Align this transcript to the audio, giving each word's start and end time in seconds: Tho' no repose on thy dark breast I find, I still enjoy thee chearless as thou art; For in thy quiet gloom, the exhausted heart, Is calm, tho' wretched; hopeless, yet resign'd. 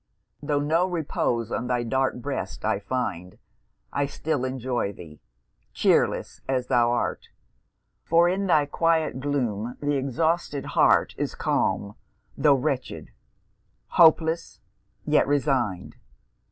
Tho' 0.41 0.59
no 0.59 0.87
repose 0.87 1.51
on 1.51 1.67
thy 1.67 1.83
dark 1.83 2.15
breast 2.15 2.65
I 2.65 2.79
find, 2.79 3.37
I 3.93 4.07
still 4.07 4.45
enjoy 4.45 4.91
thee 4.91 5.19
chearless 5.73 6.41
as 6.49 6.65
thou 6.69 6.89
art; 6.89 7.27
For 8.03 8.27
in 8.27 8.47
thy 8.47 8.65
quiet 8.65 9.19
gloom, 9.19 9.77
the 9.79 9.97
exhausted 9.97 10.65
heart, 10.69 11.13
Is 11.19 11.35
calm, 11.35 11.93
tho' 12.35 12.55
wretched; 12.55 13.11
hopeless, 13.89 14.59
yet 15.05 15.27
resign'd. 15.27 15.97